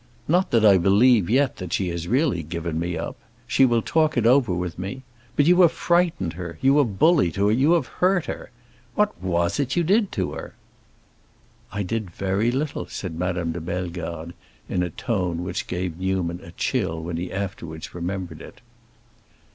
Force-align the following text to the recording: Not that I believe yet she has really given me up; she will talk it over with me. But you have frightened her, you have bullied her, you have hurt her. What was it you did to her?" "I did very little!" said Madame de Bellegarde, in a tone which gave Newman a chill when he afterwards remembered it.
Not 0.27 0.49
that 0.49 0.65
I 0.65 0.79
believe 0.79 1.29
yet 1.29 1.61
she 1.71 1.89
has 1.89 2.07
really 2.07 2.41
given 2.41 2.79
me 2.79 2.97
up; 2.97 3.17
she 3.45 3.65
will 3.67 3.83
talk 3.83 4.17
it 4.17 4.25
over 4.25 4.51
with 4.51 4.79
me. 4.79 5.03
But 5.35 5.45
you 5.45 5.61
have 5.61 5.71
frightened 5.71 6.33
her, 6.33 6.57
you 6.59 6.79
have 6.79 6.97
bullied 6.97 7.35
her, 7.35 7.51
you 7.51 7.73
have 7.73 7.85
hurt 7.85 8.25
her. 8.25 8.49
What 8.95 9.15
was 9.21 9.59
it 9.59 9.75
you 9.75 9.83
did 9.83 10.11
to 10.13 10.31
her?" 10.31 10.55
"I 11.71 11.83
did 11.83 12.09
very 12.09 12.49
little!" 12.49 12.87
said 12.87 13.19
Madame 13.19 13.51
de 13.51 13.61
Bellegarde, 13.61 14.33
in 14.67 14.81
a 14.81 14.89
tone 14.89 15.43
which 15.43 15.67
gave 15.67 15.99
Newman 15.99 16.39
a 16.41 16.49
chill 16.49 16.99
when 17.03 17.17
he 17.17 17.31
afterwards 17.31 17.93
remembered 17.93 18.41
it. 18.41 18.59